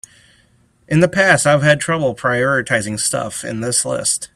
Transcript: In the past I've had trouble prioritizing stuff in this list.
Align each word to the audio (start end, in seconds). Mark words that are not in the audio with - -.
In 0.87 0.99
the 0.99 1.07
past 1.07 1.45
I've 1.45 1.61
had 1.61 1.79
trouble 1.79 2.15
prioritizing 2.15 2.99
stuff 2.99 3.43
in 3.45 3.61
this 3.61 3.85
list. 3.85 4.29